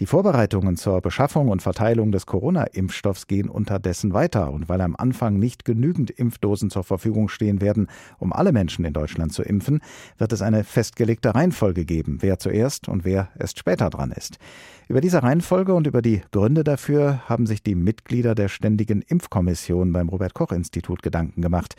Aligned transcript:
Die 0.00 0.06
Vorbereitungen 0.06 0.76
zur 0.76 1.00
Beschaffung 1.00 1.48
und 1.48 1.60
Verteilung 1.60 2.12
des 2.12 2.24
Corona-Impfstoffs 2.24 3.26
gehen 3.26 3.48
unterdessen 3.48 4.12
weiter. 4.12 4.52
Und 4.52 4.68
weil 4.68 4.80
am 4.80 4.94
Anfang 4.94 5.40
nicht 5.40 5.64
genügend 5.64 6.10
Impfdosen 6.10 6.70
zur 6.70 6.84
Verfügung 6.84 7.28
stehen 7.28 7.60
werden, 7.60 7.88
um 8.20 8.32
alle 8.32 8.52
Menschen 8.52 8.84
in 8.84 8.92
Deutschland 8.92 9.32
zu 9.32 9.42
impfen, 9.42 9.80
wird 10.16 10.32
es 10.32 10.40
eine 10.40 10.62
festgelegte 10.62 11.34
Reihenfolge 11.34 11.84
geben, 11.84 12.18
wer 12.20 12.38
zuerst 12.38 12.88
und 12.88 13.04
wer 13.04 13.30
erst 13.36 13.58
später 13.58 13.90
dran 13.90 14.12
ist. 14.12 14.38
Über 14.86 15.00
diese 15.00 15.24
Reihenfolge 15.24 15.74
und 15.74 15.88
über 15.88 16.00
die 16.00 16.22
Gründe 16.30 16.62
dafür 16.62 17.28
haben 17.28 17.46
sich 17.46 17.64
die 17.64 17.74
Mitglieder 17.74 18.36
der 18.36 18.48
Ständigen 18.48 19.02
Impfkommission 19.02 19.92
beim 19.92 20.10
Robert 20.10 20.32
Koch 20.32 20.52
Institut 20.52 21.02
Gedanken 21.02 21.42
gemacht. 21.42 21.74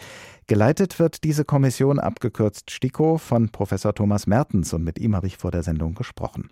Geleitet 0.48 1.00
wird 1.00 1.24
diese 1.24 1.46
Kommission 1.46 2.00
abgekürzt 2.00 2.70
STIKO 2.70 3.18
von 3.18 3.48
Professor 3.48 3.96
Thomas 3.96 4.28
Mertens 4.28 4.74
und 4.74 4.84
mit 4.84 5.00
ihm 5.00 5.16
habe 5.16 5.28
ich 5.28 5.38
vor 5.38 5.52
der 5.52 5.64
Sendung 5.64 5.96
gesprochen. 5.96 6.50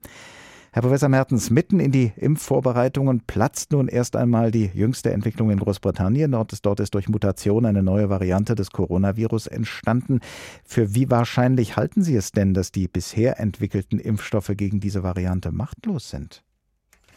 Herr 0.77 0.83
Professor 0.83 1.09
Mertens, 1.09 1.49
mitten 1.49 1.79
in 1.79 1.91
die 1.91 2.13
Impfvorbereitungen 2.17 3.21
platzt 3.25 3.71
nun 3.71 3.87
erst 3.87 4.15
einmal 4.15 4.51
die 4.51 4.69
jüngste 4.75 5.09
Entwicklung 5.09 5.49
in 5.49 5.57
Großbritannien. 5.57 6.33
Dort 6.33 6.53
ist, 6.53 6.67
dort 6.67 6.79
ist 6.79 6.93
durch 6.93 7.09
Mutation 7.09 7.65
eine 7.65 7.81
neue 7.81 8.11
Variante 8.11 8.53
des 8.53 8.69
Coronavirus 8.69 9.47
entstanden. 9.47 10.19
Für 10.63 10.93
wie 10.93 11.09
wahrscheinlich 11.09 11.77
halten 11.77 12.03
Sie 12.03 12.15
es 12.15 12.31
denn, 12.31 12.53
dass 12.53 12.71
die 12.71 12.87
bisher 12.87 13.39
entwickelten 13.39 13.97
Impfstoffe 13.97 14.51
gegen 14.55 14.79
diese 14.79 15.01
Variante 15.01 15.51
machtlos 15.51 16.11
sind? 16.11 16.43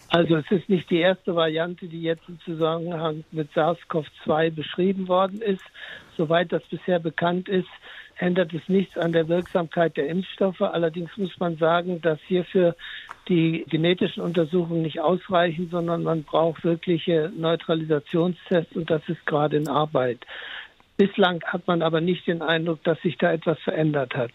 Also 0.08 0.36
es 0.36 0.50
ist 0.50 0.70
nicht 0.70 0.88
die 0.88 1.00
erste 1.00 1.36
Variante, 1.36 1.86
die 1.86 2.00
jetzt 2.00 2.26
im 2.28 2.40
Zusammenhang 2.40 3.24
mit 3.30 3.52
SARS-CoV-2 3.52 4.52
beschrieben 4.52 5.06
worden 5.06 5.42
ist. 5.42 5.64
Soweit 6.16 6.50
das 6.50 6.62
bisher 6.70 6.98
bekannt 6.98 7.50
ist, 7.50 7.68
ändert 8.20 8.52
es 8.52 8.68
nichts 8.68 8.96
an 8.96 9.12
der 9.12 9.28
Wirksamkeit 9.28 9.96
der 9.96 10.08
Impfstoffe. 10.08 10.60
Allerdings 10.60 11.16
muss 11.16 11.38
man 11.38 11.56
sagen, 11.58 12.00
dass 12.00 12.18
hierfür 12.26 12.74
die 13.30 13.64
genetischen 13.70 14.22
Untersuchungen 14.22 14.82
nicht 14.82 15.00
ausreichen, 15.00 15.68
sondern 15.70 16.02
man 16.02 16.24
braucht 16.24 16.64
wirkliche 16.64 17.32
Neutralisationstests 17.34 18.76
und 18.76 18.90
das 18.90 19.00
ist 19.06 19.24
gerade 19.24 19.56
in 19.56 19.68
Arbeit. 19.68 20.18
Bislang 20.96 21.40
hat 21.44 21.66
man 21.66 21.80
aber 21.80 22.02
nicht 22.02 22.26
den 22.26 22.42
Eindruck, 22.42 22.84
dass 22.84 23.00
sich 23.00 23.16
da 23.16 23.32
etwas 23.32 23.58
verändert 23.60 24.14
hat. 24.14 24.32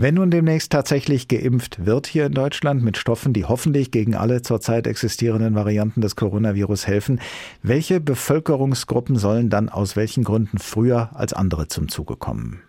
Wenn 0.00 0.14
nun 0.14 0.30
demnächst 0.30 0.70
tatsächlich 0.70 1.26
geimpft 1.26 1.84
wird 1.84 2.06
hier 2.06 2.26
in 2.26 2.32
Deutschland 2.32 2.84
mit 2.84 2.96
Stoffen, 2.96 3.32
die 3.32 3.46
hoffentlich 3.46 3.90
gegen 3.90 4.14
alle 4.14 4.42
zurzeit 4.42 4.86
existierenden 4.86 5.56
Varianten 5.56 6.00
des 6.00 6.14
Coronavirus 6.14 6.86
helfen, 6.86 7.20
welche 7.64 7.98
Bevölkerungsgruppen 7.98 9.16
sollen 9.16 9.50
dann 9.50 9.68
aus 9.68 9.96
welchen 9.96 10.22
Gründen 10.22 10.58
früher 10.58 11.10
als 11.14 11.32
andere 11.32 11.66
zum 11.66 11.88
Zuge 11.88 12.14
kommen? 12.14 12.62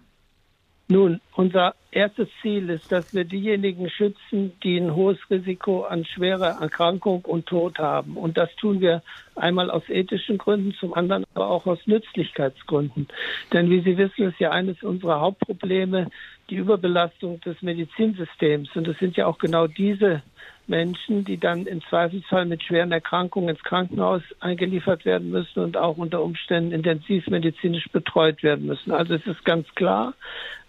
Nun, 0.92 1.22
unser 1.36 1.76
erstes 1.92 2.30
Ziel 2.42 2.72
ist, 2.72 2.92
dass 2.92 3.14
wir 3.14 3.24
diejenigen 3.24 3.92
schützen, 3.92 4.54
die 4.64 4.78
ein 4.78 4.96
hohes 4.96 5.20
Risiko 5.30 5.84
an 5.84 6.04
schwerer 6.04 6.60
Erkrankung 6.60 7.24
und 7.26 7.46
Tod 7.46 7.78
haben. 7.78 8.18
Und 8.18 8.40
das 8.40 8.50
tun 8.56 8.82
wir 8.82 9.04
einmal 9.36 9.70
aus 9.70 9.88
ethischen 9.88 10.40
Gründen, 10.40 10.74
zum 10.74 10.96
anderen 10.96 11.26
aber 11.36 11.48
auch 11.48 11.68
aus 11.68 11.78
Nützlichkeitsgründen. 11.86 13.08
Denn 13.54 13.70
wie 13.70 13.82
Sie 13.82 14.00
wissen, 14.00 14.30
ist 14.30 14.40
ja 14.40 14.50
eines 14.50 14.82
unserer 14.82 15.20
Hauptprobleme 15.20 16.10
die 16.50 16.56
Überbelastung 16.56 17.40
des 17.42 17.62
Medizinsystems. 17.62 18.76
Und 18.76 18.88
es 18.88 18.98
sind 18.98 19.16
ja 19.16 19.28
auch 19.28 19.38
genau 19.38 19.68
diese 19.68 20.24
Menschen, 20.70 21.26
die 21.26 21.38
dann 21.38 21.66
im 21.66 21.82
Zweifelsfall 21.82 22.46
mit 22.46 22.64
schweren 22.64 22.92
Erkrankungen 22.92 23.50
ins 23.50 23.64
Krankenhaus 23.64 24.22
eingeliefert 24.40 25.04
werden 25.04 25.30
müssen 25.30 25.60
und 25.60 25.76
auch 25.76 25.98
unter 25.98 26.24
Umständen 26.24 26.72
intensivmedizinisch 26.72 27.90
betreut 27.90 28.44
werden 28.44 28.68
müssen. 28.68 28.92
Also 28.92 29.16
es 29.16 29.26
ist 29.26 29.44
ganz 29.44 29.68
klar, 29.76 30.14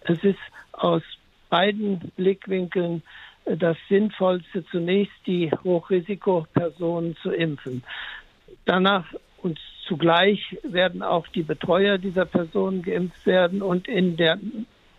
es 0.00 0.22
ist 0.24 0.38
aus 0.72 1.02
beiden 1.50 1.98
Blickwinkeln 2.16 3.02
das 3.44 3.76
Sinnvollste, 3.88 4.64
zunächst 4.66 5.14
die 5.26 5.50
Hochrisikopersonen 5.64 7.16
zu 7.16 7.30
impfen. 7.30 7.82
Danach 8.64 9.06
und 9.42 9.58
zugleich 9.86 10.58
werden 10.62 11.02
auch 11.02 11.26
die 11.28 11.42
Betreuer 11.42 11.98
dieser 11.98 12.24
Personen 12.24 12.82
geimpft 12.82 13.26
werden 13.26 13.62
und 13.62 13.88
in 13.88 14.16
der 14.16 14.38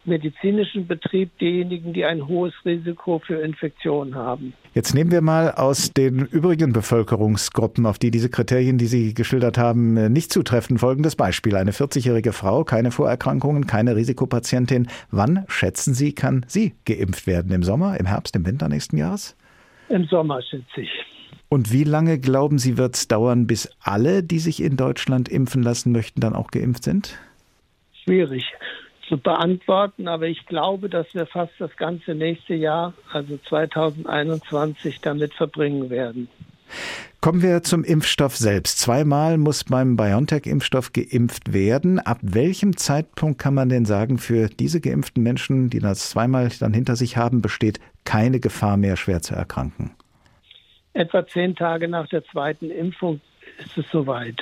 medizinischen 0.05 0.87
Betrieb 0.87 1.37
diejenigen, 1.39 1.93
die 1.93 2.05
ein 2.05 2.27
hohes 2.27 2.53
Risiko 2.65 3.19
für 3.19 3.41
Infektionen 3.41 4.15
haben. 4.15 4.53
Jetzt 4.73 4.93
nehmen 4.93 5.11
wir 5.11 5.21
mal 5.21 5.51
aus 5.51 5.91
den 5.91 6.25
übrigen 6.25 6.73
Bevölkerungsgruppen, 6.73 7.85
auf 7.85 7.99
die 7.99 8.11
diese 8.11 8.29
Kriterien, 8.29 8.77
die 8.77 8.87
Sie 8.87 9.13
geschildert 9.13 9.57
haben, 9.57 10.11
nicht 10.11 10.31
zutreffen, 10.31 10.77
folgendes 10.77 11.15
Beispiel. 11.15 11.55
Eine 11.55 11.71
40-jährige 11.71 12.33
Frau, 12.33 12.63
keine 12.63 12.91
Vorerkrankungen, 12.91 13.67
keine 13.67 13.95
Risikopatientin. 13.95 14.87
Wann, 15.11 15.45
schätzen 15.47 15.93
Sie, 15.93 16.13
kann 16.13 16.45
sie 16.47 16.73
geimpft 16.85 17.27
werden? 17.27 17.51
Im 17.51 17.63
Sommer, 17.63 17.99
im 17.99 18.05
Herbst, 18.05 18.35
im 18.35 18.45
Winter 18.45 18.69
nächsten 18.69 18.97
Jahres? 18.97 19.35
Im 19.89 20.05
Sommer, 20.05 20.41
schätze 20.41 20.81
ich. 20.81 20.91
Und 21.49 21.73
wie 21.73 21.83
lange 21.83 22.17
glauben 22.17 22.59
Sie, 22.59 22.77
wird 22.77 22.95
es 22.95 23.09
dauern, 23.09 23.45
bis 23.45 23.69
alle, 23.81 24.23
die 24.23 24.39
sich 24.39 24.63
in 24.63 24.77
Deutschland 24.77 25.27
impfen 25.27 25.61
lassen 25.61 25.91
möchten, 25.91 26.21
dann 26.21 26.33
auch 26.33 26.49
geimpft 26.49 26.85
sind? 26.85 27.19
Schwierig 28.05 28.45
zu 29.11 29.17
beantworten, 29.17 30.07
aber 30.07 30.27
ich 30.27 30.45
glaube, 30.45 30.87
dass 30.87 31.13
wir 31.13 31.25
fast 31.25 31.51
das 31.59 31.75
ganze 31.75 32.15
nächste 32.15 32.53
Jahr, 32.53 32.93
also 33.11 33.37
2021, 33.49 35.01
damit 35.01 35.33
verbringen 35.33 35.89
werden. 35.89 36.29
Kommen 37.19 37.41
wir 37.41 37.61
zum 37.61 37.83
Impfstoff 37.83 38.37
selbst. 38.37 38.79
Zweimal 38.79 39.37
muss 39.37 39.65
beim 39.65 39.97
BioNTech-Impfstoff 39.97 40.93
geimpft 40.93 41.51
werden. 41.51 41.99
Ab 41.99 42.19
welchem 42.21 42.77
Zeitpunkt 42.77 43.37
kann 43.37 43.53
man 43.53 43.67
denn 43.67 43.83
sagen, 43.83 44.17
für 44.17 44.47
diese 44.47 44.79
geimpften 44.79 45.21
Menschen, 45.21 45.69
die 45.69 45.79
das 45.79 46.09
zweimal 46.09 46.47
dann 46.61 46.73
hinter 46.73 46.95
sich 46.95 47.17
haben, 47.17 47.41
besteht 47.41 47.81
keine 48.05 48.39
Gefahr 48.39 48.77
mehr, 48.77 48.95
schwer 48.95 49.21
zu 49.21 49.35
erkranken? 49.35 49.91
Etwa 50.93 51.27
zehn 51.27 51.53
Tage 51.53 51.89
nach 51.89 52.07
der 52.07 52.23
zweiten 52.23 52.71
Impfung 52.71 53.19
ist 53.59 53.77
es 53.77 53.91
soweit. 53.91 54.41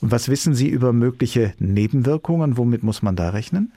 Und 0.00 0.10
was 0.10 0.28
wissen 0.28 0.54
Sie 0.54 0.68
über 0.68 0.92
mögliche 0.92 1.54
Nebenwirkungen? 1.58 2.56
Womit 2.56 2.82
muss 2.82 3.02
man 3.02 3.16
da 3.16 3.30
rechnen? 3.30 3.72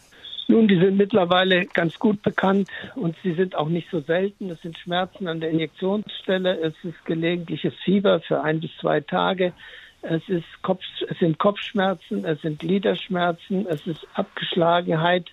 Nun, 0.51 0.67
die 0.67 0.78
sind 0.78 0.97
mittlerweile 0.97 1.66
ganz 1.66 1.97
gut 1.97 2.22
bekannt 2.23 2.67
und 2.95 3.16
sie 3.23 3.34
sind 3.34 3.56
auch 3.56 3.69
nicht 3.69 3.89
so 3.89 4.01
selten. 4.01 4.50
Es 4.50 4.61
sind 4.61 4.78
Schmerzen 4.78 5.29
an 5.29 5.40
der 5.40 5.50
Injektionsstelle, 5.50 6.59
es 6.59 6.73
ist 6.84 7.06
gelegentliches 7.06 7.73
Fieber 7.85 8.19
für 8.19 8.41
ein 8.41 8.59
bis 8.59 8.72
zwei 8.81 9.00
Tage, 9.00 9.53
es, 10.01 10.28
ist 10.28 10.45
Kopf, 10.61 10.81
es 11.07 11.17
sind 11.19 11.38
Kopfschmerzen, 11.38 12.25
es 12.25 12.41
sind 12.41 12.59
Gliederschmerzen, 12.59 13.66
es 13.69 13.88
ist 13.88 14.06
Abgeschlagenheit. 14.13 15.28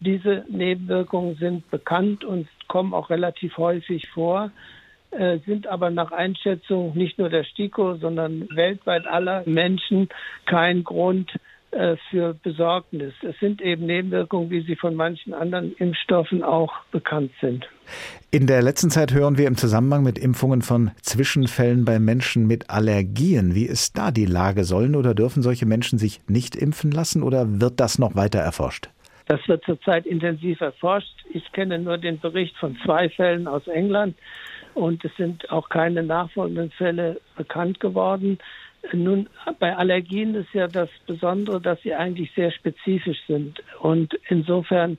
Diese 0.00 0.44
Nebenwirkungen 0.48 1.36
sind 1.36 1.70
bekannt 1.70 2.24
und 2.24 2.48
kommen 2.68 2.94
auch 2.94 3.10
relativ 3.10 3.58
häufig 3.58 4.08
vor. 4.08 4.50
Äh, 5.10 5.38
sind 5.46 5.66
aber 5.66 5.90
nach 5.90 6.12
Einschätzung 6.12 6.96
nicht 6.96 7.18
nur 7.18 7.30
der 7.30 7.44
STIKO, 7.44 7.96
sondern 7.96 8.48
weltweit 8.50 9.06
aller 9.06 9.42
Menschen 9.46 10.08
kein 10.44 10.84
Grund 10.84 11.32
äh, 11.70 11.96
für 12.10 12.34
Besorgnis. 12.34 13.14
Es 13.22 13.38
sind 13.38 13.62
eben 13.62 13.86
Nebenwirkungen, 13.86 14.50
wie 14.50 14.62
sie 14.62 14.76
von 14.76 14.94
manchen 14.94 15.32
anderen 15.32 15.74
Impfstoffen 15.76 16.42
auch 16.42 16.72
bekannt 16.90 17.32
sind. 17.40 17.68
In 18.30 18.46
der 18.46 18.62
letzten 18.62 18.90
Zeit 18.90 19.12
hören 19.12 19.38
wir 19.38 19.46
im 19.46 19.56
Zusammenhang 19.56 20.02
mit 20.02 20.18
Impfungen 20.18 20.62
von 20.62 20.90
Zwischenfällen 21.02 21.84
bei 21.84 21.98
Menschen 21.98 22.46
mit 22.46 22.70
Allergien. 22.70 23.54
Wie 23.54 23.66
ist 23.66 23.96
da 23.96 24.10
die 24.10 24.26
Lage? 24.26 24.64
Sollen 24.64 24.96
oder 24.96 25.14
dürfen 25.14 25.42
solche 25.42 25.66
Menschen 25.66 25.98
sich 25.98 26.20
nicht 26.28 26.56
impfen 26.56 26.90
lassen 26.90 27.22
oder 27.22 27.60
wird 27.60 27.78
das 27.78 27.98
noch 27.98 28.16
weiter 28.16 28.40
erforscht? 28.40 28.88
Das 29.26 29.40
wird 29.48 29.64
zurzeit 29.64 30.06
intensiv 30.06 30.60
erforscht. 30.60 31.14
Ich 31.30 31.50
kenne 31.52 31.78
nur 31.78 31.98
den 31.98 32.20
Bericht 32.20 32.56
von 32.56 32.76
zwei 32.84 33.08
Fällen 33.08 33.48
aus 33.48 33.66
England 33.66 34.16
und 34.76 35.04
es 35.04 35.16
sind 35.16 35.50
auch 35.50 35.70
keine 35.70 36.02
nachfolgenden 36.02 36.70
Fälle 36.70 37.20
bekannt 37.34 37.80
geworden. 37.80 38.38
Nun, 38.92 39.28
bei 39.58 39.74
Allergien 39.74 40.34
ist 40.34 40.52
ja 40.52 40.68
das 40.68 40.90
Besondere, 41.06 41.60
dass 41.60 41.80
sie 41.82 41.94
eigentlich 41.94 42.30
sehr 42.36 42.52
spezifisch 42.52 43.18
sind. 43.26 43.62
Und 43.80 44.18
insofern 44.28 44.98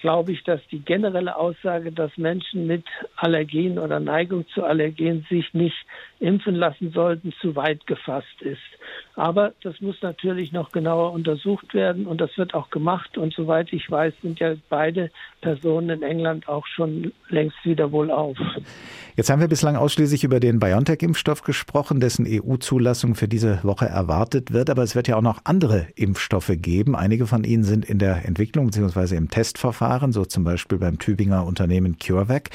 glaube 0.00 0.32
ich, 0.32 0.44
dass 0.44 0.60
die 0.70 0.80
generelle 0.80 1.36
Aussage, 1.36 1.92
dass 1.92 2.16
Menschen 2.16 2.66
mit 2.66 2.84
Allergien 3.16 3.78
oder 3.78 4.00
Neigung 4.00 4.46
zu 4.48 4.64
Allergien 4.64 5.26
sich 5.28 5.52
nicht 5.54 5.76
impfen 6.18 6.54
lassen 6.54 6.92
sollten, 6.92 7.32
zu 7.40 7.56
weit 7.56 7.86
gefasst 7.86 8.40
ist. 8.40 8.60
Aber 9.14 9.52
das 9.62 9.80
muss 9.80 9.96
natürlich 10.02 10.52
noch 10.52 10.72
genauer 10.72 11.12
untersucht 11.12 11.74
werden 11.74 12.06
und 12.06 12.20
das 12.20 12.36
wird 12.36 12.54
auch 12.54 12.70
gemacht. 12.70 13.18
Und 13.18 13.34
soweit 13.34 13.72
ich 13.72 13.90
weiß, 13.90 14.14
sind 14.22 14.40
ja 14.40 14.54
beide 14.68 15.10
Personen 15.40 15.90
in 15.90 16.02
England 16.02 16.48
auch 16.48 16.66
schon 16.66 17.12
längst 17.28 17.56
wieder 17.64 17.92
wohlauf. 17.92 18.38
Jetzt 19.16 19.30
haben 19.30 19.40
wir 19.40 19.48
bislang 19.48 19.76
ausschließlich 19.76 20.24
über 20.24 20.40
den 20.40 20.58
BioNTech-Impfstoff 20.58 21.42
gesprochen, 21.42 22.00
dessen 22.00 22.26
EU-Zulassung 22.28 23.14
für 23.14 23.28
diese 23.28 23.60
Woche 23.62 23.86
erwartet 23.86 24.52
wird. 24.52 24.68
Aber 24.68 24.82
es 24.82 24.94
wird 24.94 25.08
ja 25.08 25.16
auch 25.16 25.22
noch 25.22 25.40
andere 25.44 25.86
Impfstoffe 25.96 26.52
geben. 26.56 26.94
Einige 26.94 27.26
von 27.26 27.44
ihnen 27.44 27.64
sind 27.64 27.86
in 27.86 27.98
der 27.98 28.26
Entwicklung 28.26 28.66
bzw. 28.66 29.16
im 29.16 29.30
Test 29.30 29.45
Testverfahren, 29.46 30.12
so 30.12 30.24
zum 30.24 30.42
Beispiel 30.42 30.78
beim 30.78 30.98
Tübinger 30.98 31.46
Unternehmen 31.46 31.98
CureVac. 31.98 32.50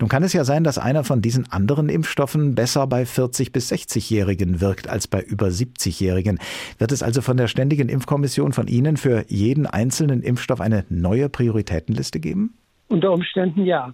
Nun 0.00 0.08
kann 0.08 0.22
es 0.22 0.32
ja 0.32 0.44
sein, 0.44 0.62
dass 0.62 0.78
einer 0.78 1.02
von 1.02 1.20
diesen 1.20 1.50
anderen 1.50 1.88
Impfstoffen 1.88 2.54
besser 2.54 2.86
bei 2.86 3.02
40- 3.02 3.50
bis 3.50 3.72
60-Jährigen 3.72 4.60
wirkt 4.60 4.88
als 4.88 5.08
bei 5.08 5.20
über 5.20 5.48
70-Jährigen. 5.48 6.38
Wird 6.78 6.92
es 6.92 7.02
also 7.02 7.20
von 7.20 7.36
der 7.36 7.48
Ständigen 7.48 7.88
Impfkommission 7.88 8.52
von 8.52 8.68
Ihnen 8.68 8.96
für 8.96 9.24
jeden 9.28 9.66
einzelnen 9.66 10.22
Impfstoff 10.22 10.60
eine 10.60 10.84
neue 10.88 11.28
Prioritätenliste 11.28 12.20
geben? 12.20 12.54
Unter 12.88 13.12
Umständen 13.12 13.66
ja. 13.66 13.92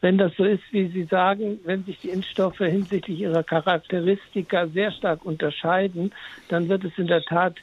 Wenn 0.00 0.18
das 0.18 0.32
so 0.36 0.42
ist, 0.42 0.64
wie 0.72 0.88
Sie 0.88 1.04
sagen, 1.04 1.60
wenn 1.64 1.84
sich 1.84 2.00
die 2.00 2.08
Impfstoffe 2.08 2.58
hinsichtlich 2.58 3.20
ihrer 3.20 3.44
Charakteristika 3.44 4.66
sehr 4.66 4.90
stark 4.90 5.24
unterscheiden, 5.24 6.10
dann 6.48 6.68
wird 6.68 6.82
es 6.82 6.98
in 6.98 7.06
der 7.06 7.22
Tat 7.22 7.54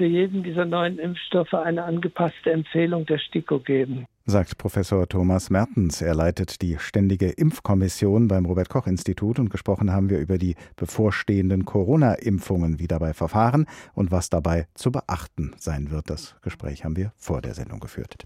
für 0.00 0.06
jeden 0.06 0.42
dieser 0.42 0.64
neuen 0.64 0.98
Impfstoffe 0.98 1.52
eine 1.52 1.84
angepasste 1.84 2.50
Empfehlung 2.50 3.04
der 3.04 3.18
STIKO 3.18 3.58
geben. 3.58 4.06
Sagt 4.24 4.56
Professor 4.56 5.06
Thomas 5.06 5.50
Mertens. 5.50 6.00
Er 6.00 6.14
leitet 6.14 6.62
die 6.62 6.78
Ständige 6.78 7.28
Impfkommission 7.28 8.26
beim 8.26 8.46
Robert 8.46 8.70
Koch 8.70 8.86
Institut 8.86 9.38
und 9.38 9.50
gesprochen 9.50 9.92
haben 9.92 10.08
wir 10.08 10.18
über 10.18 10.38
die 10.38 10.54
bevorstehenden 10.76 11.66
Corona-Impfungen, 11.66 12.78
wie 12.78 12.86
dabei 12.86 13.12
verfahren 13.12 13.66
und 13.92 14.10
was 14.10 14.30
dabei 14.30 14.68
zu 14.72 14.90
beachten 14.90 15.52
sein 15.58 15.90
wird. 15.90 16.08
Das 16.08 16.34
Gespräch 16.40 16.86
haben 16.86 16.96
wir 16.96 17.12
vor 17.18 17.42
der 17.42 17.52
Sendung 17.52 17.80
geführt. 17.80 18.16